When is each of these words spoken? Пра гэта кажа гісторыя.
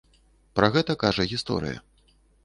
Пра 0.59 0.69
гэта 0.75 0.95
кажа 1.03 1.25
гісторыя. 1.33 1.77